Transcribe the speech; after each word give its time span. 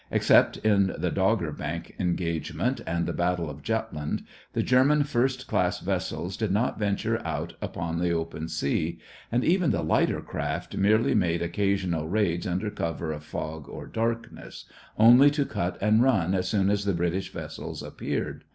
Except 0.09 0.57
in 0.57 0.95
the 0.97 1.11
Dogger 1.11 1.51
Bank 1.51 1.93
engagement 1.99 2.81
and 2.87 3.05
the 3.05 3.13
Battle 3.13 3.51
of 3.51 3.61
Jutland, 3.61 4.23
the 4.53 4.63
German 4.63 5.03
first 5.03 5.45
class 5.45 5.79
vessels 5.79 6.35
did 6.35 6.49
not 6.51 6.79
venture 6.79 7.21
out 7.23 7.53
upon 7.61 7.99
the 7.99 8.09
open 8.11 8.47
sea, 8.47 8.97
and 9.31 9.43
even 9.45 9.69
the 9.69 9.83
lighter 9.83 10.19
craft 10.21 10.75
merely 10.75 11.13
made 11.13 11.43
occasional 11.43 12.07
raids 12.09 12.47
under 12.47 12.71
cover 12.71 13.11
of 13.11 13.23
fog 13.23 13.69
or 13.69 13.85
darkness, 13.85 14.65
only 14.97 15.29
to 15.29 15.45
cut 15.45 15.77
and 15.83 16.01
run 16.01 16.33
as 16.33 16.49
soon 16.49 16.71
as 16.71 16.83
the 16.83 16.93
British 16.95 17.31
vessels 17.31 17.83
appeared. 17.83 18.43